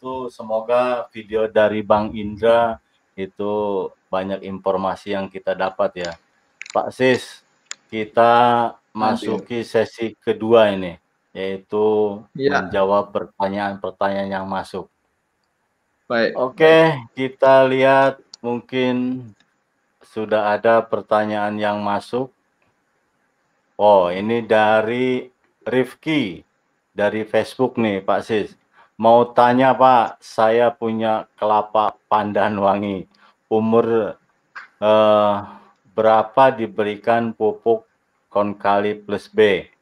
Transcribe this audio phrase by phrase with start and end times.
[0.00, 2.80] itu semoga video dari Bang Indra
[3.12, 6.12] itu banyak informasi yang kita dapat ya.
[6.72, 7.44] Pak Sis,
[7.92, 10.96] kita masuki sesi kedua ini
[11.36, 12.64] yaitu ya.
[12.64, 14.88] menjawab pertanyaan-pertanyaan yang masuk.
[16.08, 16.32] Baik.
[16.32, 19.28] Oke, kita lihat mungkin
[20.00, 22.32] sudah ada pertanyaan yang masuk.
[23.76, 25.28] Oh, ini dari
[25.60, 26.40] Rifki
[26.96, 28.59] dari Facebook nih, Pak Sis.
[29.00, 33.08] Mau tanya Pak, saya punya kelapa pandan wangi.
[33.48, 34.12] Umur
[34.76, 35.36] eh,
[35.96, 37.88] berapa diberikan pupuk
[38.28, 39.72] konkali plus B?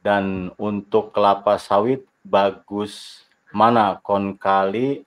[0.00, 5.04] Dan untuk kelapa sawit bagus mana konkali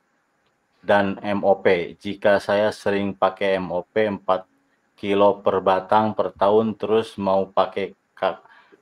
[0.85, 1.97] dan MOP?
[1.97, 4.45] Jika saya sering pakai MOP 4
[4.93, 7.97] kilo per batang per tahun terus mau pakai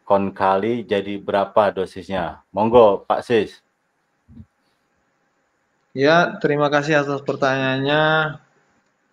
[0.04, 2.44] konkali jadi berapa dosisnya?
[2.52, 3.64] Monggo Pak Sis.
[5.98, 8.38] Ya, terima kasih atas pertanyaannya,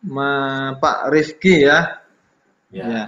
[0.04, 0.30] Ma,
[0.76, 2.04] Pak Rifki ya.
[2.68, 2.84] ya.
[2.84, 3.04] Ya.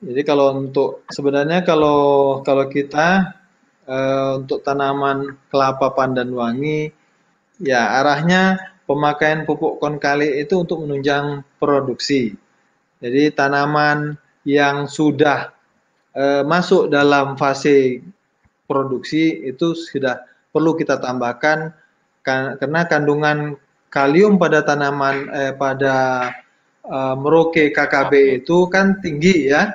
[0.00, 3.36] Jadi kalau untuk sebenarnya kalau kalau kita
[3.84, 6.88] uh, untuk tanaman kelapa pandan wangi,
[7.60, 8.56] ya arahnya
[8.88, 12.32] pemakaian pupuk konkali itu untuk menunjang produksi.
[13.04, 14.16] Jadi tanaman
[14.48, 15.52] yang sudah
[16.16, 18.00] uh, masuk dalam fase
[18.64, 21.76] produksi itu sudah perlu kita tambahkan
[22.60, 23.56] karena kandungan
[23.88, 25.96] kalium pada tanaman eh, pada
[26.84, 29.72] uh, Merauke KKB itu kan tinggi ya.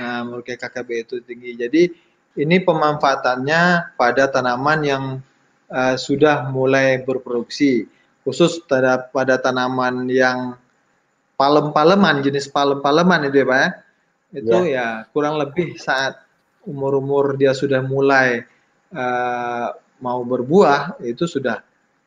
[0.00, 1.56] Nah, Merauke KKB itu tinggi.
[1.56, 1.82] Jadi
[2.40, 5.04] ini pemanfaatannya pada tanaman yang
[5.70, 7.86] uh, sudah mulai berproduksi,
[8.26, 10.58] khusus pada pada tanaman yang
[11.38, 13.68] palem-paleman jenis palem-paleman itu ya Pak ya.
[14.34, 16.18] Itu ya, ya kurang lebih saat
[16.66, 18.42] umur-umur dia sudah mulai
[18.90, 19.68] uh,
[20.02, 21.62] mau berbuah itu sudah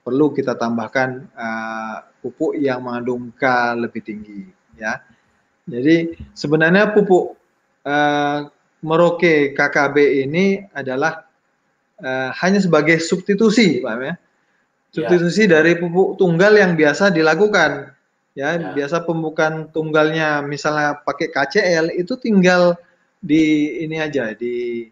[0.07, 4.47] perlu kita tambahkan uh, pupuk yang mengandung K lebih tinggi
[4.79, 5.03] ya.
[5.67, 7.35] Jadi sebenarnya pupuk
[7.83, 8.47] uh,
[8.79, 11.27] Merauke KKB ini adalah
[11.99, 14.15] uh, hanya sebagai substitusi, Pak ya.
[14.95, 15.59] Substitusi ya.
[15.59, 17.91] dari pupuk tunggal yang biasa dilakukan.
[18.31, 22.79] Ya, ya, biasa pembukaan tunggalnya misalnya pakai KCL itu tinggal
[23.19, 24.87] di ini aja di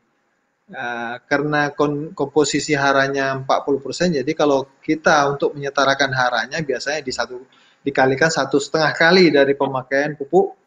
[0.65, 1.69] Uh, karena
[2.17, 7.37] komposisi haranya 40%, jadi kalau kita untuk menyetarakan haranya biasanya di satu
[7.85, 10.57] dikalikan satu setengah kali dari pemakaian pupuk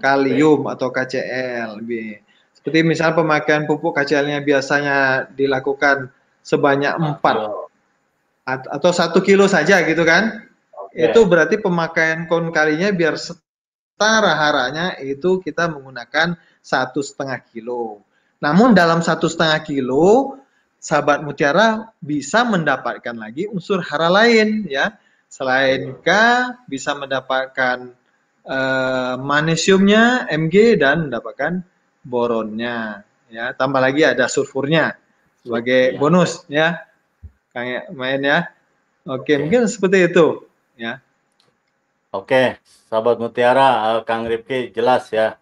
[0.00, 1.76] kalium atau KCl.
[2.56, 6.08] Seperti misal pemakaian pupuk KCl-nya biasanya dilakukan
[6.40, 7.20] sebanyak 4
[8.48, 10.48] atau satu kilo saja gitu kan?
[10.88, 11.12] Okay.
[11.12, 16.34] Itu berarti pemakaian kon kalinya biar setara haranya itu kita menggunakan
[16.64, 18.02] satu setengah kilo.
[18.42, 20.34] Namun dalam satu setengah kilo,
[20.82, 24.98] sahabat mutiara bisa mendapatkan lagi unsur hara lain ya.
[25.30, 26.10] Selain K
[26.66, 27.94] bisa mendapatkan
[28.44, 31.62] uh, magnesiumnya Mg dan mendapatkan
[32.02, 33.54] boronnya ya.
[33.54, 34.98] Tambah lagi ada sulfurnya
[35.40, 35.98] sebagai ya.
[36.02, 36.68] bonus ya.
[37.54, 38.50] Kayak main ya.
[39.06, 40.26] Oke, Oke, mungkin seperti itu
[40.74, 40.98] ya.
[42.12, 42.60] Oke,
[42.92, 45.40] sahabat mutiara, Kang Rifki jelas ya.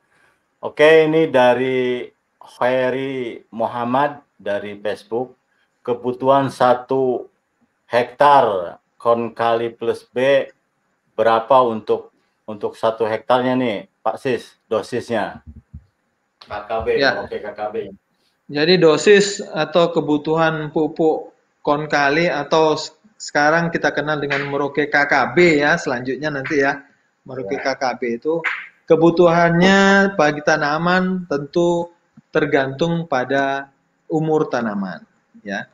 [0.62, 2.06] Oke, ini dari
[2.40, 5.36] Ferry Muhammad dari Facebook
[5.84, 7.28] kebutuhan satu
[7.88, 10.48] hektar konkali plus B
[11.16, 12.12] berapa untuk
[12.48, 15.44] untuk satu hektarnya nih Pak Sis dosisnya
[16.44, 17.20] KKB ya.
[17.24, 17.76] oke KKB
[18.50, 22.74] jadi dosis atau kebutuhan pupuk konkali atau
[23.20, 26.80] sekarang kita kenal dengan Merauke KKB ya selanjutnya nanti ya
[27.24, 27.76] Merauke ya.
[27.76, 28.40] KKB itu
[28.88, 31.92] kebutuhannya bagi tanaman tentu
[32.30, 33.70] tergantung pada
[34.10, 35.06] umur tanaman
[35.46, 35.66] ya.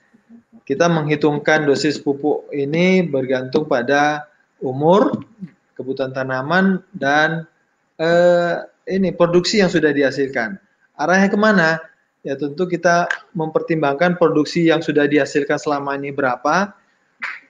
[0.67, 4.27] Kita menghitungkan dosis pupuk ini bergantung pada
[4.59, 5.23] umur,
[5.79, 7.47] kebutuhan tanaman dan
[8.03, 10.59] eh, ini produksi yang sudah dihasilkan.
[10.99, 11.79] Arahnya ke mana?
[12.27, 13.07] Ya tentu kita
[13.39, 16.75] mempertimbangkan produksi yang sudah dihasilkan selama ini berapa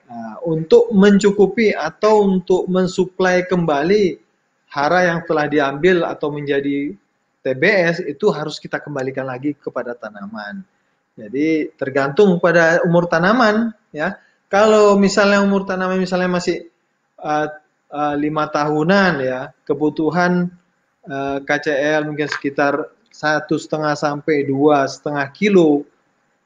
[0.04, 4.20] nah, untuk mencukupi atau untuk mensuplai kembali
[4.68, 6.92] hara yang telah diambil atau menjadi
[7.46, 10.66] TBS itu harus kita kembalikan lagi kepada tanaman.
[11.14, 14.18] Jadi tergantung pada umur tanaman ya.
[14.50, 16.66] Kalau misalnya umur tanaman misalnya masih
[17.22, 17.46] uh,
[17.94, 20.50] uh, lima tahunan ya, kebutuhan
[21.06, 25.86] uh, KCL mungkin sekitar satu setengah sampai dua setengah kilo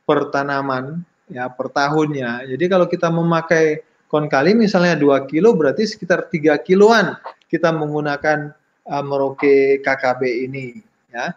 [0.05, 1.01] per tanaman
[1.33, 2.45] ya per tahunnya.
[2.45, 7.17] Jadi kalau kita memakai konkali misalnya dua kilo berarti sekitar tiga kiloan
[7.51, 8.55] kita menggunakan
[8.87, 11.35] uh, Merauke KKB ini ya.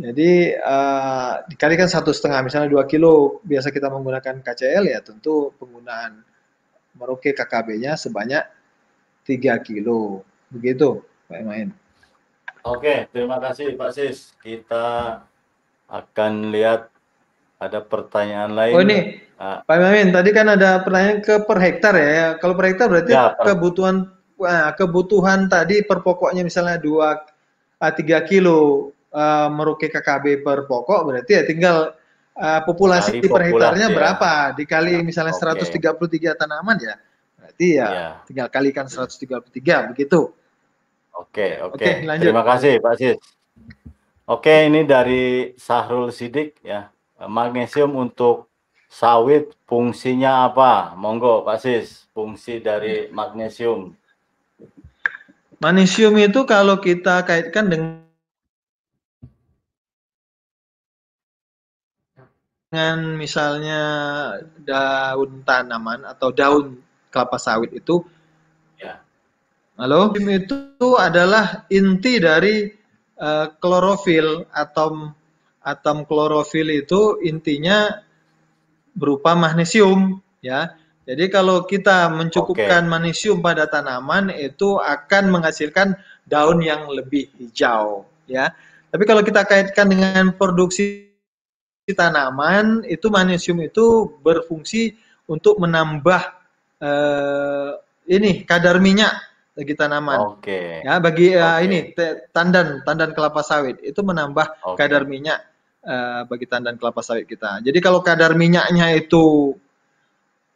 [0.00, 6.24] Jadi uh, dikalikan satu setengah, misalnya dua kilo, biasa kita menggunakan KCL ya tentu penggunaan
[6.96, 8.42] Merauke KKB-nya sebanyak
[9.28, 10.24] 3 kilo.
[10.50, 11.68] Begitu, Pak Main.
[12.66, 14.34] Oke, terima kasih Pak Sis.
[14.42, 15.20] Kita
[15.88, 16.90] akan lihat
[17.60, 18.74] ada pertanyaan lain.
[18.74, 22.40] Oh ini, uh, Pak Main, tadi kan ada pertanyaan ke per hektar ya.
[22.40, 23.52] Kalau per hektar berarti ya, per...
[23.52, 24.08] kebutuhan
[24.40, 27.29] uh, kebutuhan tadi per pokoknya misalnya 2
[27.80, 31.96] uh, 3 kilo uh, Merauke KKB per pokok berarti ya tinggal
[32.36, 33.96] uh, populasi per hektarnya ya.
[33.96, 35.66] berapa dikali ya, misalnya okay.
[36.30, 36.94] 133 tanaman ya
[37.40, 40.30] berarti ya, ya tinggal kalikan 133 begitu.
[41.20, 41.76] Oke, oke.
[41.76, 43.18] Okay, Terima kasih Pak Sis.
[44.30, 46.88] Oke, ini dari Sahrul Sidik ya.
[47.20, 48.48] Magnesium untuk
[48.88, 50.96] sawit fungsinya apa?
[50.96, 53.92] Monggo Pak Sis, fungsi dari magnesium.
[55.60, 58.00] Magnesium itu kalau kita kaitkan dengan
[62.72, 63.82] dengan misalnya
[64.64, 66.80] daun tanaman atau daun
[67.12, 68.00] kelapa sawit itu
[68.80, 69.04] ya.
[69.76, 72.64] Halo, itu adalah inti dari
[73.20, 75.12] uh, klorofil atom
[75.60, 78.00] atom klorofil itu intinya
[78.96, 80.72] berupa magnesium ya.
[81.08, 82.92] Jadi kalau kita mencukupkan okay.
[82.92, 85.96] magnesium pada tanaman itu akan menghasilkan
[86.28, 88.52] daun yang lebih hijau ya.
[88.90, 91.10] Tapi kalau kita kaitkan dengan produksi
[91.90, 94.94] tanaman itu magnesium itu berfungsi
[95.26, 96.22] untuk menambah
[96.82, 97.74] uh,
[98.06, 99.14] ini kadar minyak
[99.54, 100.38] bagi tanaman.
[100.38, 100.46] Oke.
[100.46, 100.68] Okay.
[100.86, 101.94] Ya, bagi uh, ini
[102.30, 104.78] tandan tandan kelapa sawit itu menambah okay.
[104.86, 105.42] kadar minyak
[105.86, 107.62] uh, bagi tandan kelapa sawit kita.
[107.62, 109.54] Jadi kalau kadar minyaknya itu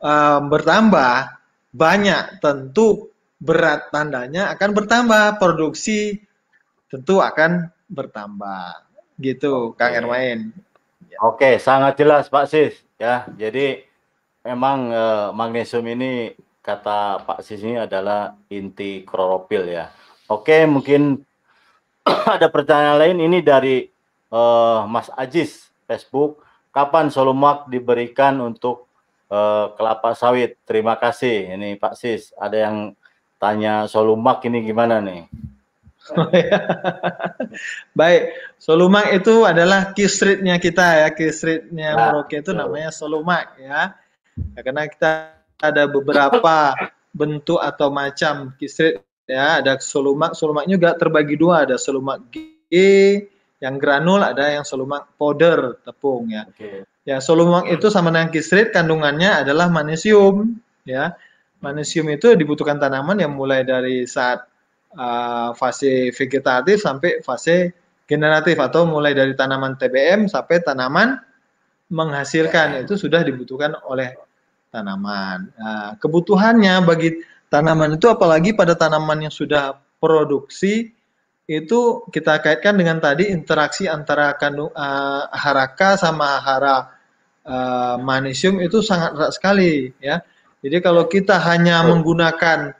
[0.04, 1.40] uh, bertambah
[1.74, 3.10] banyak, tentu
[3.42, 6.22] berat tandanya akan bertambah, produksi
[6.86, 8.86] tentu akan bertambah.
[9.18, 9.90] Gitu, okay.
[9.90, 10.38] Kang Ermain.
[11.10, 11.18] Ya.
[11.26, 13.26] Oke, sangat jelas Pak Sis ya.
[13.34, 13.82] Jadi
[14.46, 19.90] memang eh, magnesium ini kata Pak Sis ini adalah inti klorofil ya.
[20.30, 21.22] Oke, mungkin
[22.34, 23.86] ada pertanyaan lain ini dari
[24.30, 26.42] eh, Mas Ajis Facebook.
[26.74, 28.90] Kapan solumak diberikan untuk
[29.34, 30.62] eh, kelapa sawit?
[30.62, 31.58] Terima kasih.
[31.58, 32.94] Ini Pak Sis, ada yang
[33.42, 35.26] tanya solumak ini gimana nih?
[37.98, 38.22] Baik,
[38.60, 43.96] solumak itu adalah kisritnya kita ya, kisritnya nah, Merauke itu namanya solumak ya.
[44.36, 44.60] ya.
[44.60, 45.12] Karena kita
[45.60, 46.76] ada beberapa
[47.14, 52.36] bentuk atau macam kisrit ya, ada solumak, solumaknya juga terbagi dua, ada solumak G
[53.64, 56.44] yang granul, ada yang solumak powder tepung ya.
[56.52, 56.84] Okay.
[57.04, 60.56] Ya, solumak itu sama dengan kisrit kandungannya adalah magnesium
[60.88, 61.12] ya.
[61.60, 64.48] Magnesium itu dibutuhkan tanaman yang mulai dari saat
[64.96, 67.76] uh, fase vegetatif sampai fase
[68.08, 71.20] generatif atau mulai dari tanaman TBM sampai tanaman
[71.92, 74.16] menghasilkan itu sudah dibutuhkan oleh
[74.72, 75.52] tanaman.
[75.60, 77.20] Nah, kebutuhannya bagi
[77.52, 80.93] tanaman itu apalagi pada tanaman yang sudah produksi
[81.44, 86.88] itu kita kaitkan dengan tadi interaksi antara kandung uh, haraka sama hara
[87.44, 90.24] uh, magnesium itu sangat erat sekali ya.
[90.64, 92.72] Jadi kalau kita hanya menggunakan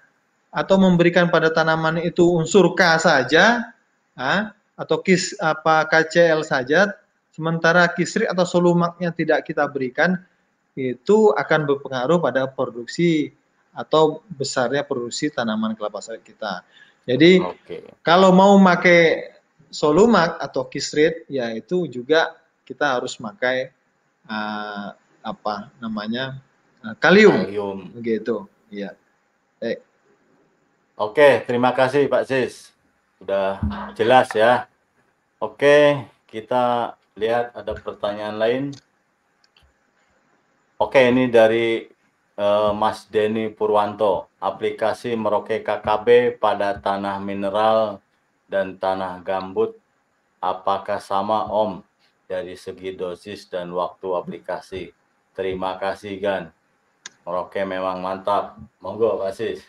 [0.49, 3.75] atau memberikan pada tanaman itu unsur K saja
[4.17, 6.97] ha, atau kis apa KCl saja
[7.35, 10.17] sementara kisri atau solumaknya tidak kita berikan
[10.79, 13.35] itu akan berpengaruh pada produksi
[13.75, 16.63] atau besarnya produksi tanaman kelapa sawit kita.
[17.05, 17.85] Jadi okay.
[18.01, 19.37] kalau mau pakai
[19.69, 22.33] solumak atau kisrit ya itu juga
[22.65, 23.69] kita harus pakai
[24.25, 26.41] uh, apa namanya
[26.81, 27.79] uh, kalium, kalium.
[28.01, 28.49] gitu.
[28.73, 28.97] Ya.
[29.61, 29.79] Eh,
[30.95, 32.71] Oke, terima kasih Pak Sis.
[33.21, 33.61] Sudah
[33.99, 34.71] jelas ya.
[35.43, 38.65] Oke, kita lihat ada pertanyaan lain.
[40.79, 41.94] Oke, ini dari
[42.39, 44.31] uh, Mas Denny Purwanto.
[44.39, 47.99] Aplikasi Merauke KKB pada tanah mineral
[48.51, 49.75] dan tanah gambut
[50.45, 51.81] apakah sama Om
[52.29, 54.93] dari segi dosis dan waktu aplikasi?
[55.35, 56.45] Terima kasih Gan.
[57.25, 58.61] Merauke memang mantap.
[58.85, 59.65] Monggo Pak Sis.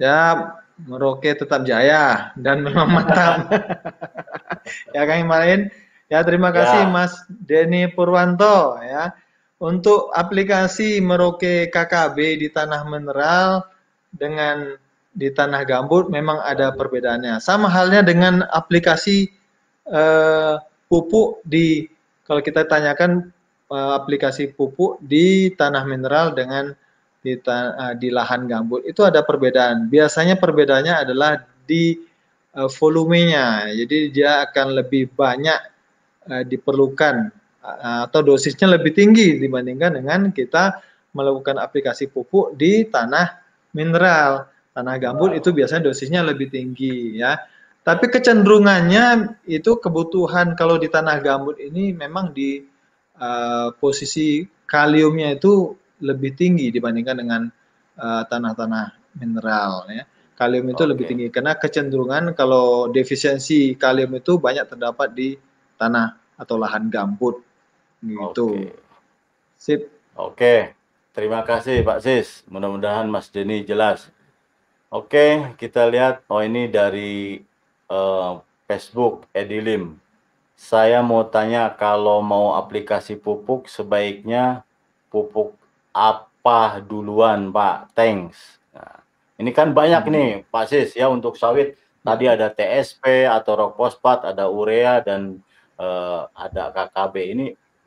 [0.00, 3.48] Ya, Merauke tetap jaya dan memang mantap.
[4.96, 5.68] ya Kang Imarin,
[6.08, 6.92] ya terima kasih ya.
[6.92, 9.12] Mas Denny Purwanto ya.
[9.56, 13.64] Untuk aplikasi Merauke KKB di tanah mineral
[14.12, 14.76] dengan
[15.16, 17.40] di tanah gambut memang ada perbedaannya.
[17.40, 19.32] Sama halnya dengan aplikasi
[19.88, 20.60] uh,
[20.92, 21.88] pupuk di
[22.28, 23.32] kalau kita tanyakan
[23.72, 26.76] uh, aplikasi pupuk di tanah mineral dengan
[27.24, 29.88] di, uh, di lahan gambut itu ada perbedaan.
[29.88, 31.96] Biasanya perbedaannya adalah di
[32.60, 33.72] uh, volumenya.
[33.72, 35.60] Jadi dia akan lebih banyak
[36.28, 37.45] uh, diperlukan
[38.06, 40.78] atau dosisnya lebih tinggi dibandingkan dengan kita
[41.10, 43.42] melakukan aplikasi pupuk di tanah
[43.74, 44.46] mineral.
[44.76, 45.40] Tanah gambut wow.
[45.40, 47.40] itu biasanya dosisnya lebih tinggi ya.
[47.80, 52.60] Tapi kecenderungannya itu kebutuhan kalau di tanah gambut ini memang di
[53.16, 57.42] uh, posisi kaliumnya itu lebih tinggi dibandingkan dengan
[58.28, 60.04] tanah-tanah uh, mineral ya.
[60.36, 60.90] Kalium itu okay.
[60.92, 65.32] lebih tinggi karena kecenderungan kalau defisiensi kalium itu banyak terdapat di
[65.80, 67.45] tanah atau lahan gambut
[68.02, 68.46] gitu.
[68.52, 68.68] Okay.
[69.56, 69.80] Sip.
[70.16, 70.36] Oke.
[70.36, 70.60] Okay.
[71.16, 72.44] Terima kasih Pak Sis.
[72.44, 74.12] Mudah-mudahan Mas Denny jelas.
[74.92, 76.20] Oke, kita lihat.
[76.28, 77.40] Oh ini dari
[77.88, 79.96] uh, Facebook Edilim.
[80.60, 84.60] Saya mau tanya kalau mau aplikasi pupuk sebaiknya
[85.08, 85.56] pupuk
[85.96, 87.96] apa duluan Pak?
[87.96, 88.60] Thanks.
[88.76, 89.00] Nah,
[89.40, 90.12] ini kan banyak hmm.
[90.12, 91.80] nih Pak Sis ya untuk sawit.
[92.04, 95.40] Tadi ada TSP atau rock fosfat, ada urea dan
[95.80, 97.14] uh, ada KKB.
[97.32, 97.46] Ini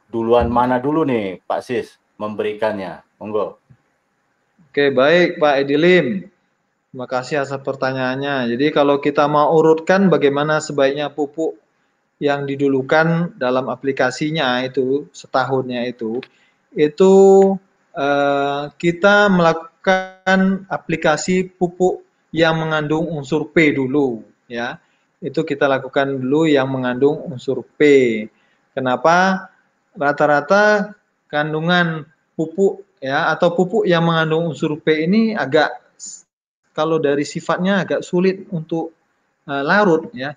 [0.10, 3.06] duluan mana dulu nih Pak Sis memberikannya?
[3.22, 3.62] Monggo.
[4.70, 6.30] Oke, baik Pak Edilim.
[6.90, 8.50] Terima kasih atas pertanyaannya.
[8.54, 11.58] Jadi kalau kita mau urutkan bagaimana sebaiknya pupuk
[12.18, 16.20] yang didulukan dalam aplikasinya itu setahunnya itu,
[16.74, 17.14] itu
[17.94, 22.02] eh, kita melakukan aplikasi pupuk
[22.34, 24.82] yang mengandung unsur P dulu, ya.
[25.22, 27.82] Itu kita lakukan dulu yang mengandung unsur P.
[28.74, 29.50] Kenapa?
[30.00, 30.96] Rata-rata
[31.28, 32.08] kandungan
[32.40, 35.76] pupuk ya atau pupuk yang mengandung unsur P ini agak
[36.72, 38.96] kalau dari sifatnya agak sulit untuk
[39.44, 40.32] uh, larut ya.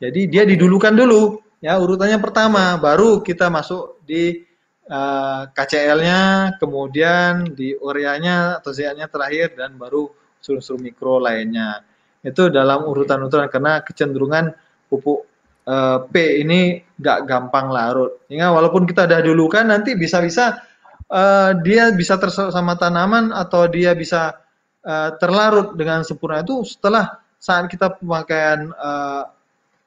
[0.00, 4.44] Jadi dia didulukan dulu ya urutannya pertama baru kita masuk di
[4.88, 6.20] uh, eh, KCL-nya,
[6.60, 10.08] kemudian di ureanya atau ZA-nya terakhir dan baru
[10.40, 11.80] unsur-unsur mikro lainnya.
[12.24, 14.52] Itu dalam urutan-urutan karena kecenderungan
[14.88, 15.28] pupuk
[15.68, 18.24] uh, P ini nggak gampang larut.
[18.28, 20.62] Sehingga walaupun kita dahulukan nanti bisa-bisa
[21.10, 24.38] uh, dia bisa tersama tanaman atau dia bisa
[24.84, 29.28] uh, terlarut dengan sempurna itu setelah saat kita pemakaian uh,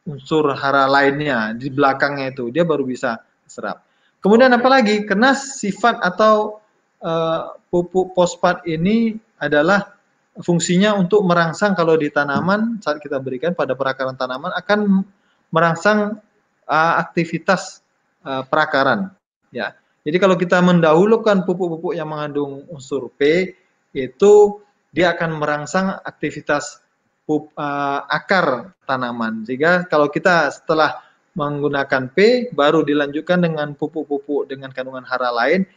[0.07, 3.19] unsur hara lainnya di belakangnya itu dia baru bisa
[3.50, 3.84] serap.
[4.22, 5.05] Kemudian apa lagi?
[5.05, 6.60] Karena sifat atau
[7.01, 9.93] uh, pupuk fosfat ini adalah
[10.41, 15.01] fungsinya untuk merangsang kalau di tanaman saat kita berikan pada perakaran tanaman akan
[15.54, 16.20] merangsang
[16.68, 17.84] uh, aktivitas
[18.24, 19.12] uh, perakaran
[19.51, 19.75] ya
[20.08, 23.51] jadi kalau kita mendahulukan pupuk-pupuk yang mengandung unsur P,
[23.92, 24.63] itu
[24.96, 26.80] dia akan merangsang aktivitas
[27.27, 29.44] pup, uh, akar tanaman.
[29.44, 31.04] Sehingga kalau kita setelah
[31.36, 35.68] menggunakan P, baru dilanjutkan dengan pupuk-pupuk dengan kandungan hara lain,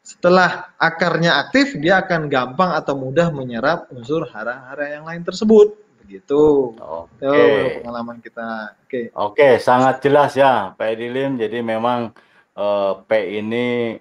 [0.00, 5.76] setelah akarnya aktif, dia akan gampang atau mudah menyerap unsur hara-hara yang lain tersebut.
[6.02, 6.74] Begitu.
[6.78, 7.22] Oke.
[7.22, 7.80] Okay.
[7.80, 8.74] pengalaman kita.
[8.74, 8.86] Oke.
[8.86, 9.04] Okay.
[9.14, 11.38] Oke, okay, sangat jelas ya, Pak Edilim.
[11.38, 12.10] Jadi memang
[12.58, 13.96] uh, P ini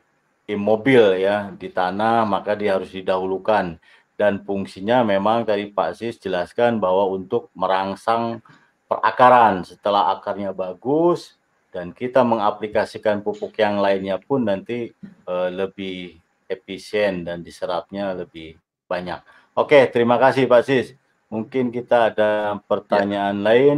[0.52, 3.80] imobil ya di tanah maka dia harus didahulukan
[4.20, 8.44] dan fungsinya memang tadi Pak Sis jelaskan bahwa untuk merangsang
[8.86, 11.40] perakaran setelah akarnya bagus
[11.72, 14.92] dan kita mengaplikasikan pupuk yang lainnya pun nanti
[15.26, 16.20] uh, lebih
[16.52, 18.60] efisien dan diserapnya lebih
[18.92, 19.24] banyak.
[19.56, 20.92] Oke, terima kasih Pak Sis.
[21.32, 23.46] Mungkin kita ada pertanyaan ya.
[23.48, 23.78] lain.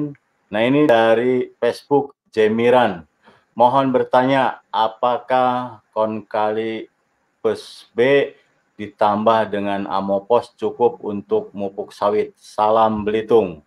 [0.50, 3.05] Nah, ini dari Facebook Jemiran.
[3.53, 6.89] Mohon bertanya, apakah konkali
[7.45, 8.33] plus B
[8.74, 12.33] ditambah dengan amopos cukup untuk mupuk sawit?
[12.41, 13.62] Salam Belitung.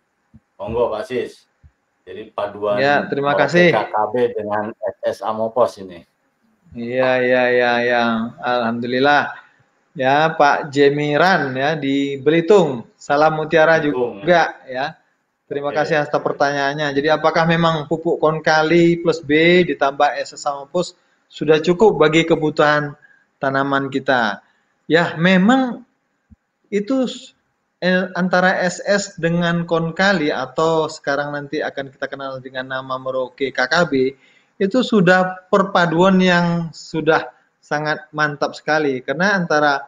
[0.59, 1.47] Monggo Pak Sis.
[2.03, 3.71] Jadi paduan ya, terima kasih.
[3.71, 6.07] KKB dengan SS amopos ini.
[6.75, 8.03] Iya, iya, iya, ya.
[8.43, 9.46] Alhamdulillah.
[9.97, 12.85] Ya, Pak Jemiran ya di Belitung.
[13.01, 14.93] Salam mutiara Belitung, juga ya.
[15.49, 15.81] Terima Oke.
[15.81, 16.93] kasih atas pertanyaannya.
[16.93, 20.93] Jadi apakah memang pupuk konkali plus B ditambah SS sama pus
[21.25, 22.93] sudah cukup bagi kebutuhan
[23.41, 24.45] tanaman kita?
[24.85, 25.81] Ya, memang
[26.69, 27.09] itu
[28.13, 34.13] antara SS dengan konkali atau sekarang nanti akan kita kenal dengan nama Merauke KKB
[34.57, 37.36] itu sudah perpaduan yang sudah
[37.67, 39.83] sangat mantap sekali karena antara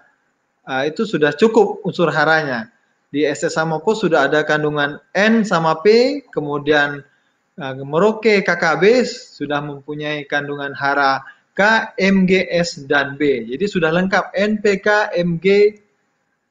[0.67, 2.67] uh, itu sudah cukup unsur haranya
[3.09, 7.01] di SS Samopo sudah ada kandungan N sama P, kemudian
[7.57, 11.25] uh, Merauke KKB sudah mempunyai kandungan hara
[11.57, 13.49] K, MG, S, dan B.
[13.49, 15.75] Jadi sudah lengkap NPK, MG,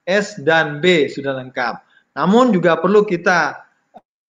[0.04, 1.80] S, dan B sudah lengkap.
[2.18, 3.62] Namun juga perlu kita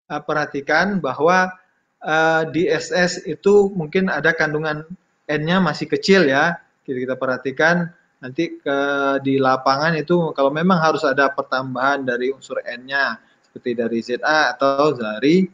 [0.08, 1.52] uh, perhatikan bahwa
[2.00, 4.88] uh, di SS itu mungkin ada kandungan
[5.28, 6.56] N-nya masih kecil ya.
[6.84, 7.88] Kita, kita perhatikan
[8.20, 8.78] nanti ke
[9.20, 14.96] di lapangan itu kalau memang harus ada pertambahan dari unsur N-nya seperti dari ZA atau
[14.96, 15.44] dari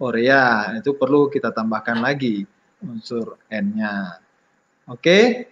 [0.00, 2.44] urea itu perlu kita tambahkan lagi
[2.80, 4.20] unsur N-nya.
[4.88, 5.48] Oke?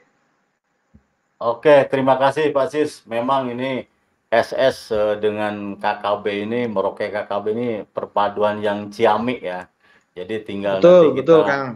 [1.39, 3.07] Oke, terima kasih Pak Sis.
[3.07, 3.87] Memang ini
[4.29, 9.71] SS eh, dengan KKB ini, Merauke KKB ini perpaduan yang ciamik ya.
[10.19, 11.69] Jadi tinggal betul, nanti kita, betul, Kang.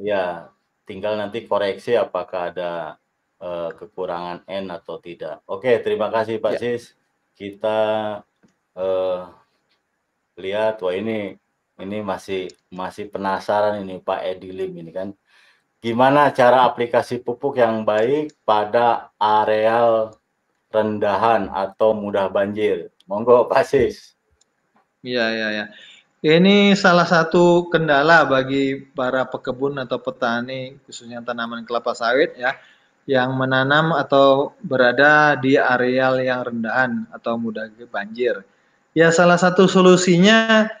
[0.00, 0.48] Ya,
[0.86, 2.96] tinggal nanti koreksi apakah ada
[3.42, 5.42] uh, kekurangan N atau tidak.
[5.44, 6.60] Oke, terima kasih Pak ya.
[6.62, 6.94] Sis.
[7.36, 7.78] Kita
[8.78, 9.20] uh,
[10.40, 11.36] lihat, wah ini
[11.76, 15.12] ini masih masih penasaran ini Pak Edilim ini kan
[15.84, 20.16] gimana cara aplikasi pupuk yang baik pada areal
[20.72, 22.88] rendahan atau mudah banjir?
[23.04, 24.16] Monggo Pak Sis.
[25.04, 25.64] Iya, iya, ya.
[26.24, 32.56] Ini salah satu kendala bagi para pekebun atau petani, khususnya tanaman kelapa sawit ya,
[33.04, 38.42] yang menanam atau berada di areal yang rendahan atau mudah banjir.
[38.96, 40.72] Ya, salah satu solusinya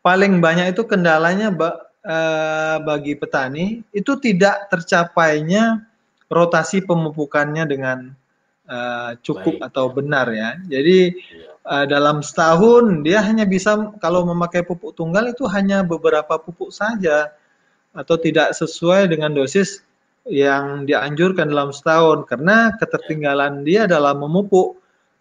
[0.00, 1.52] paling banyak itu kendalanya
[2.00, 5.84] Eh, bagi petani itu tidak tercapainya
[6.32, 8.16] rotasi pemupukannya dengan
[8.64, 9.68] uh, cukup Baik.
[9.68, 10.56] atau benar ya.
[10.64, 11.20] Jadi
[11.66, 17.32] uh, dalam setahun dia hanya bisa kalau memakai pupuk tunggal itu hanya beberapa pupuk saja
[17.90, 19.82] atau tidak sesuai dengan dosis
[20.28, 24.78] yang dianjurkan dalam setahun karena ketertinggalan dia dalam memupuk.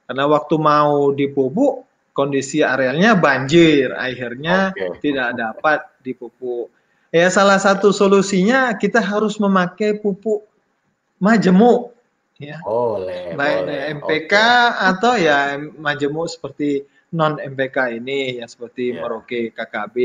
[0.10, 1.86] Karena waktu mau dipupuk
[2.17, 4.98] kondisi arealnya banjir, akhirnya okay.
[5.05, 6.74] tidak dapat dipupuk.
[7.13, 10.46] Ya salah satu solusinya kita harus memakai pupuk
[11.22, 11.93] majemuk
[12.39, 12.58] ya.
[12.63, 13.79] Boleh, Baik boleh.
[14.00, 14.88] MPK okay.
[14.96, 19.03] atau ya majemuk seperti non MPK ini ya seperti yeah.
[19.03, 19.96] Merauke KKB.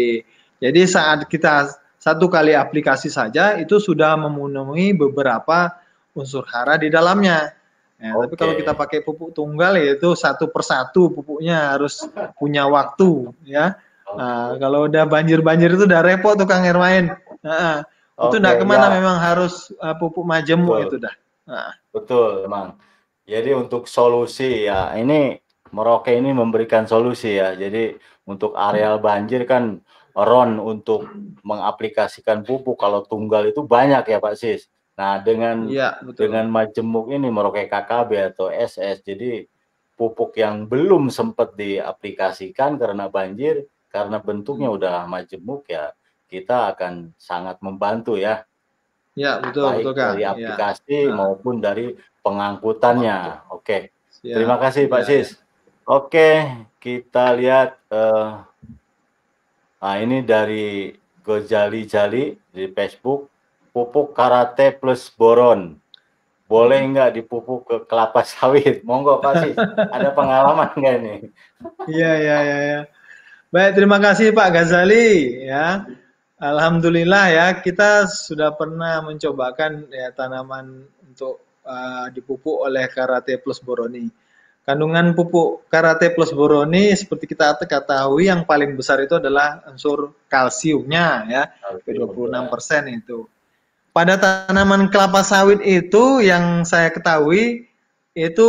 [0.59, 5.73] Jadi saat kita satu kali aplikasi saja itu sudah memenuhi beberapa
[6.13, 7.55] unsur hara di dalamnya.
[7.97, 8.29] Ya, okay.
[8.29, 12.05] Tapi kalau kita pakai pupuk tunggal yaitu satu persatu pupuknya harus
[12.37, 13.79] punya waktu ya.
[14.05, 14.19] Okay.
[14.21, 17.17] Nah, kalau udah banjir-banjir itu udah repot tuh Kang Hermain.
[17.41, 17.87] Nah,
[18.19, 19.01] okay, itu enggak ke mana ya.
[19.01, 20.87] memang harus uh, pupuk majemuk Betul.
[20.91, 21.15] itu dah.
[21.49, 21.73] Nah.
[21.93, 22.77] Betul, emang.
[23.25, 25.41] Jadi untuk solusi ya ini
[25.75, 27.59] Merauke ini memberikan solusi ya.
[27.59, 27.99] Jadi
[28.31, 29.83] untuk areal banjir kan
[30.15, 31.11] RON untuk
[31.43, 34.71] mengaplikasikan pupuk kalau tunggal itu banyak ya Pak Sis.
[34.95, 36.31] Nah, dengan ya, betul.
[36.31, 39.43] dengan majemuk ini Merauke KKB atau SS, jadi
[39.99, 44.77] pupuk yang belum sempat diaplikasikan karena banjir, karena bentuknya hmm.
[44.79, 45.91] udah majemuk ya,
[46.31, 48.47] kita akan sangat membantu ya.
[49.15, 50.07] Ya, betul, Baik betul Kak.
[50.11, 50.31] dari ya.
[50.35, 51.15] aplikasi ya.
[51.15, 51.87] maupun dari
[52.27, 53.19] pengangkutannya.
[53.55, 53.95] Oke.
[54.27, 54.35] Ya.
[54.41, 55.29] Terima kasih Pak ya, Sis.
[55.85, 56.49] Oke,
[56.81, 58.41] kita lihat uh,
[59.79, 63.29] nah ini dari Gojali Jali di Facebook
[63.71, 65.77] pupuk karate plus boron.
[66.45, 66.91] Boleh hmm.
[66.95, 68.81] nggak dipupuk ke kelapa sawit?
[68.89, 69.53] Monggo Pak sih,
[69.93, 71.15] ada pengalaman nggak ini?
[71.89, 72.59] Iya, iya, iya.
[72.65, 72.81] Ya.
[73.55, 75.47] Baik, terima kasih Pak Ghazali.
[75.47, 75.87] Ya,
[76.45, 84.13] Alhamdulillah ya, kita sudah pernah mencobakan ya tanaman untuk uh, dipupuk oleh karate plus boroni.
[84.69, 91.25] Kandungan pupuk karate plus boroni seperti kita ketahui yang paling besar itu adalah unsur kalsiumnya
[91.33, 91.43] ya,
[91.81, 93.25] 26% itu
[93.95, 97.71] pada tanaman kelapa sawit itu yang saya ketahui
[98.11, 98.49] itu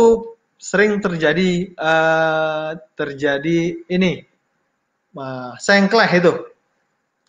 [0.58, 4.26] sering terjadi uh, terjadi ini
[5.14, 6.34] uh, sengkleh itu.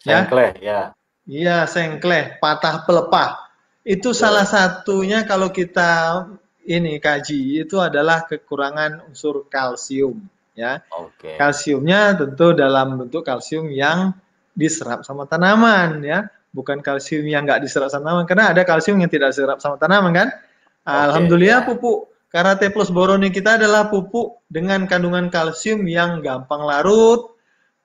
[0.06, 0.24] Ya.
[0.24, 0.82] Sengkleh ya.
[1.28, 3.52] Iya, sengkleh, patah pelepah.
[3.84, 4.20] Itu Betul.
[4.20, 6.24] salah satunya kalau kita
[6.68, 10.84] ini kaji itu adalah kekurangan unsur kalsium ya.
[10.88, 11.40] Okay.
[11.40, 14.12] Kalsiumnya tentu dalam bentuk kalsium yang
[14.58, 19.14] diserap sama tanaman ya bukan kalsium yang nggak diserap sama tanaman karena ada kalsium yang
[19.14, 21.68] tidak diserap sama tanaman kan okay, alhamdulillah ya.
[21.70, 27.37] pupuk karate plus boroni kita adalah pupuk dengan kandungan kalsium yang gampang larut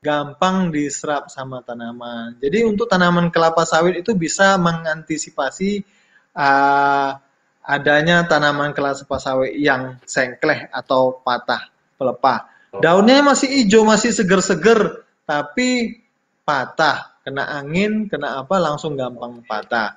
[0.03, 2.35] gampang diserap sama tanaman.
[2.43, 5.87] Jadi untuk tanaman kelapa sawit itu bisa mengantisipasi
[6.35, 7.15] uh,
[7.63, 12.51] adanya tanaman kelapa sawit yang sengkleh atau patah pelepah.
[12.83, 16.03] Daunnya masih hijau masih seger-seger tapi
[16.43, 17.15] patah.
[17.23, 19.95] Kena angin, kena apa langsung gampang patah.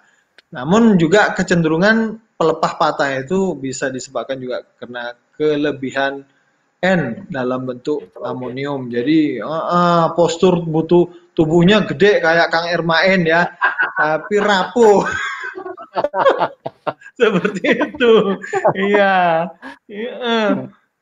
[0.53, 6.21] Namun juga kecenderungan pelepah patah itu bisa disebabkan juga karena kelebihan
[6.85, 8.93] N dalam bentuk amonium.
[8.93, 13.49] Jadi uh, uh, postur butuh tubuhnya gede kayak Kang Ermain ya,
[13.99, 15.09] tapi rapuh.
[17.19, 18.13] Seperti itu.
[18.77, 19.49] Iya.
[19.89, 20.37] iya.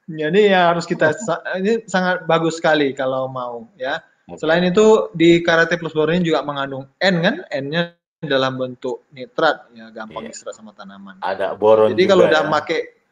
[0.04, 1.12] Jadi ya harus kita
[1.60, 4.00] ini sangat bagus sekali kalau mau ya.
[4.40, 9.92] Selain itu di karate plus boroni juga mengandung N kan, N-nya dalam bentuk nitrat ya
[9.92, 10.32] gampang iya.
[10.32, 11.20] diserap sama tanaman.
[11.20, 11.92] Ada boron.
[11.92, 12.50] Jadi kalau udah ya.
[12.50, 13.03] make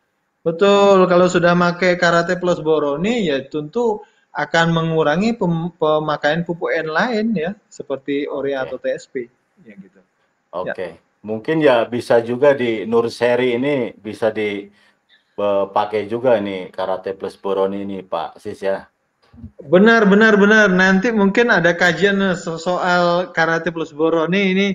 [0.42, 4.02] betul kalau sudah make karate plus boroni ya tentu
[4.32, 8.68] akan mengurangi pem, pemakaian pupuk N lain ya seperti urea okay.
[8.68, 9.16] atau TSP
[9.68, 10.00] ya gitu.
[10.52, 10.72] Oke.
[10.72, 10.92] Okay.
[10.96, 11.10] Ya.
[11.22, 17.78] Mungkin ya bisa juga di Nur Seri ini bisa dipakai juga ini Karate Plus Boron
[17.78, 18.90] ini Pak Sis ya.
[19.62, 20.68] Benar, benar, benar.
[20.74, 24.68] Nanti mungkin ada kajian soal Karate Plus Boroni ini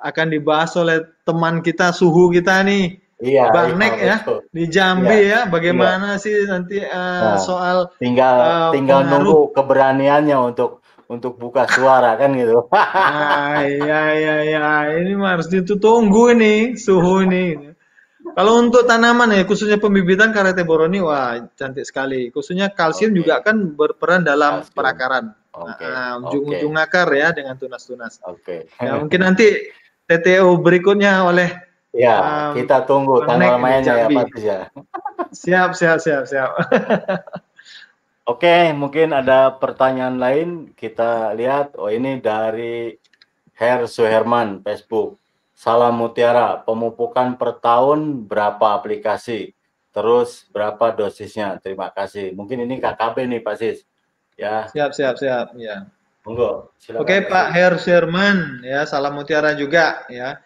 [0.00, 2.98] akan dibahas oleh teman kita, suhu kita nih.
[3.22, 4.16] Iya, Bang iya, Nek ya
[4.50, 6.22] di Jambi iya, ya, bagaimana iya.
[6.22, 9.22] sih nanti uh, nah, soal tinggal uh, tinggal pengaruh.
[9.22, 12.66] nunggu keberaniannya untuk untuk buka suara kan gitu.
[12.74, 14.66] ah, iya iya iya
[14.98, 17.70] ini harus ditunggu ini suhu ini.
[18.32, 22.32] Kalau untuk tanaman ya khususnya pembibitan karate boroni wah cantik sekali.
[22.34, 23.18] Khususnya kalsium okay.
[23.22, 24.74] juga kan berperan dalam kalsium.
[24.74, 25.24] perakaran.
[25.52, 25.84] Okay.
[25.84, 26.84] Nah, ujung-ujung okay.
[26.88, 28.18] akar ya dengan tunas-tunas.
[28.24, 28.66] Oke.
[28.72, 28.82] Okay.
[28.82, 29.68] Ya mungkin nanti
[30.08, 34.72] TTO berikutnya oleh Ya, um, kita tunggu tanggal mainnya ya Pak ya.
[35.28, 36.50] Siap, siap, siap, siap.
[38.32, 40.48] Oke, mungkin ada pertanyaan lain.
[40.72, 41.76] Kita lihat.
[41.76, 42.96] Oh, ini dari
[43.52, 45.20] Her Suherman Facebook.
[45.52, 49.52] Salam Mutiara, pemupukan per tahun berapa aplikasi?
[49.92, 51.60] Terus berapa dosisnya?
[51.60, 52.32] Terima kasih.
[52.32, 53.84] Mungkin ini KKB nih Pak Sis.
[54.40, 54.64] Ya.
[54.72, 55.52] Siap, siap, siap.
[55.60, 55.92] Ya.
[56.24, 56.72] Monggo.
[56.96, 60.40] Oke, Pak Her Suherman, ya, salam Mutiara juga ya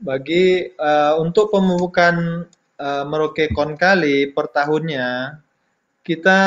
[0.00, 2.48] bagi uh, untuk pemupukan
[2.80, 5.36] uh, Merauke Konkali per tahunnya
[6.00, 6.40] kita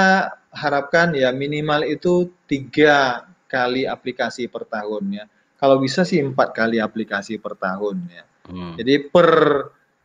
[0.53, 5.25] harapkan ya minimal itu tiga kali aplikasi per tahun ya.
[5.61, 8.23] Kalau bisa sih empat kali aplikasi per tahun ya.
[8.49, 8.73] Hmm.
[8.75, 9.29] Jadi per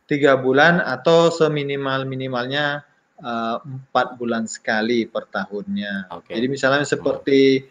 [0.05, 2.85] tiga bulan atau seminimal minimalnya
[3.19, 6.13] eh, empat uh, bulan sekali per tahunnya.
[6.21, 6.39] Okay.
[6.39, 7.65] Jadi misalnya seperti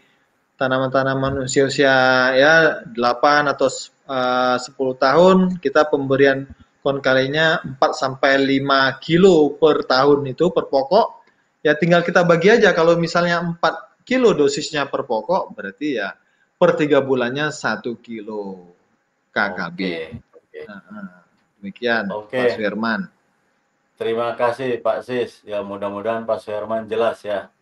[0.59, 1.95] tanaman-tanaman usia-usia
[2.35, 3.71] ya 8 atau
[4.09, 6.49] Eh, uh, 10 tahun kita pemberian
[6.81, 11.29] konkalinya 4 sampai 5 kilo per tahun itu per pokok
[11.61, 16.17] ya tinggal kita bagi aja kalau misalnya 4 kilo dosisnya per pokok berarti ya
[16.57, 18.73] per tiga bulannya 1 kilo
[19.29, 19.77] KKB.
[19.77, 20.01] Okay.
[20.17, 20.65] Okay.
[20.65, 21.21] Nah,
[21.61, 22.49] demikian okay.
[22.49, 23.01] Pak Firman.
[24.01, 25.45] Terima kasih Pak Sis.
[25.45, 27.53] Ya mudah-mudahan Pak Firman jelas ya.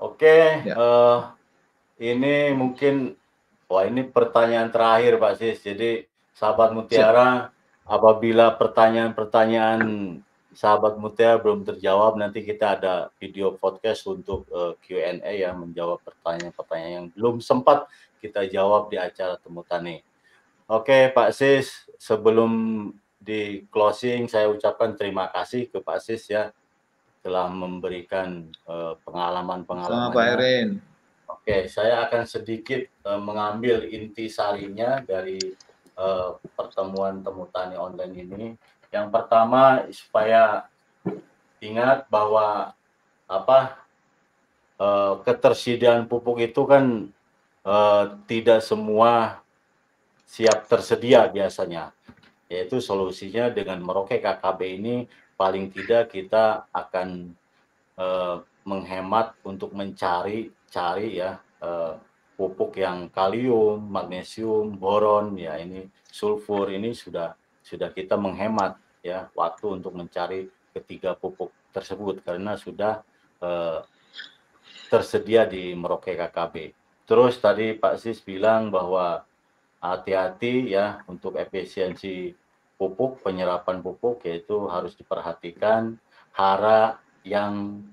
[0.00, 0.24] Oke,
[0.64, 0.74] okay, ya.
[0.80, 1.20] uh,
[2.02, 3.14] ini mungkin
[3.72, 5.64] Wah ini pertanyaan terakhir Pak Sis.
[5.64, 6.04] Jadi
[6.36, 7.48] sahabat Mutiara,
[7.88, 9.80] apabila pertanyaan-pertanyaan
[10.52, 16.04] sahabat Mutiara belum terjawab, nanti kita ada video podcast untuk uh, eh, Q&A ya, menjawab
[16.04, 17.88] pertanyaan-pertanyaan yang belum sempat
[18.20, 20.04] kita jawab di acara Temu Tani.
[20.68, 22.52] Oke Pak Sis, sebelum
[23.16, 26.52] di closing saya ucapkan terima kasih ke Pak Sis ya
[27.24, 30.12] telah memberikan uh, pengalaman-pengalaman.
[30.12, 30.91] Sama Pak Erin
[31.42, 35.42] Oke, saya akan sedikit uh, mengambil inti sarinya dari
[35.98, 38.44] uh, pertemuan temu tani online ini.
[38.94, 40.70] Yang pertama supaya
[41.58, 42.70] ingat bahwa
[43.26, 43.74] apa
[44.78, 47.10] uh, ketersediaan pupuk itu kan
[47.66, 49.42] uh, tidak semua
[50.22, 51.90] siap tersedia biasanya.
[52.46, 57.34] Yaitu solusinya dengan meroket KKB ini paling tidak kita akan
[57.98, 62.00] uh, menghemat untuk mencari cari ya uh,
[62.32, 69.78] pupuk yang kalium, magnesium, boron ya ini sulfur ini sudah sudah kita menghemat ya waktu
[69.78, 73.04] untuk mencari ketiga pupuk tersebut karena sudah
[73.44, 73.84] uh,
[74.88, 76.72] tersedia di Merauke KKB.
[77.04, 79.24] Terus tadi Pak Sis bilang bahwa
[79.82, 82.32] hati-hati ya untuk efisiensi
[82.80, 86.00] pupuk, penyerapan pupuk yaitu harus diperhatikan
[86.32, 87.84] hara yang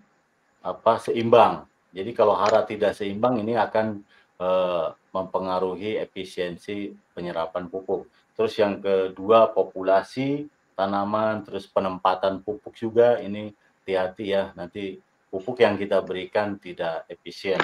[0.64, 4.06] apa seimbang jadi kalau hara tidak seimbang ini akan
[4.38, 8.06] uh, mempengaruhi efisiensi penyerapan pupuk.
[8.38, 10.48] Terus yang kedua populasi
[10.78, 13.52] tanaman, terus penempatan pupuk juga ini
[13.84, 17.60] hati-hati ya nanti pupuk yang kita berikan tidak efisien.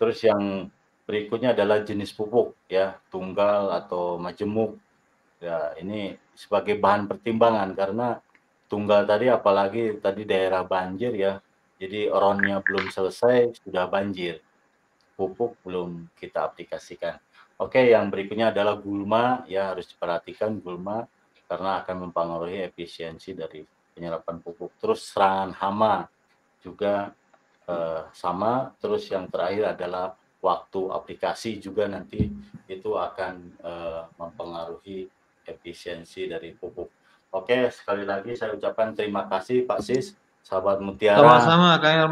[0.00, 0.72] Terus yang
[1.06, 4.80] berikutnya adalah jenis pupuk ya tunggal atau majemuk.
[5.36, 8.18] Ya ini sebagai bahan pertimbangan karena
[8.66, 11.38] tunggal tadi apalagi tadi daerah banjir ya
[11.76, 14.40] jadi ronnya belum selesai, sudah banjir.
[15.16, 17.20] Pupuk belum kita aplikasikan.
[17.56, 21.08] Oke, yang berikutnya adalah gulma, ya harus diperhatikan gulma
[21.48, 23.64] karena akan mempengaruhi efisiensi dari
[23.96, 24.76] penyerapan pupuk.
[24.76, 26.04] Terus serangan hama
[26.60, 27.16] juga
[27.64, 28.76] eh, sama.
[28.76, 30.12] Terus yang terakhir adalah
[30.44, 32.28] waktu aplikasi juga nanti
[32.68, 33.34] itu akan
[33.64, 35.08] eh, mempengaruhi
[35.48, 36.92] efisiensi dari pupuk.
[37.32, 41.18] Oke, sekali lagi saya ucapkan terima kasih Pak Sis sahabat Mutiara.
[41.18, 42.06] Sama-sama, Kang.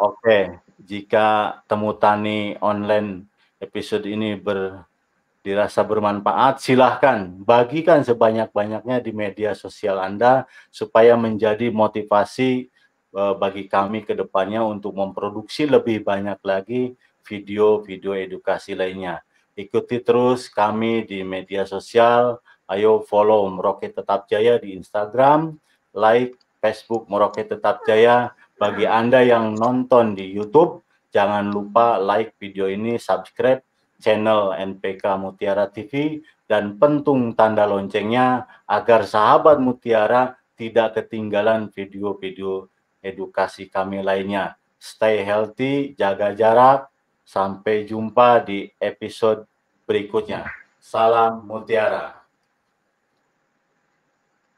[0.00, 3.28] Oke, jika temu tani online
[3.60, 4.88] episode ini ber
[5.44, 12.68] dirasa bermanfaat, silahkan bagikan sebanyak-banyaknya di media sosial Anda supaya menjadi motivasi
[13.16, 16.92] uh, bagi kami ke depannya untuk memproduksi lebih banyak lagi
[17.24, 19.24] video-video edukasi lainnya.
[19.56, 25.58] Ikuti terus kami di media sosial Ayo follow Merauke Tetap Jaya di Instagram,
[25.90, 28.36] like Facebook Merauke Tetap Jaya.
[28.60, 33.64] Bagi Anda yang nonton di YouTube, jangan lupa like video ini, subscribe
[34.00, 42.68] channel NPK Mutiara TV, dan pentung tanda loncengnya agar sahabat Mutiara tidak ketinggalan video-video
[43.00, 44.60] edukasi kami lainnya.
[44.76, 46.88] Stay healthy, jaga jarak.
[47.24, 49.46] Sampai jumpa di episode
[49.86, 50.50] berikutnya.
[50.82, 52.26] Salam Mutiara.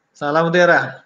[0.09, 1.02] Salam Mutiara.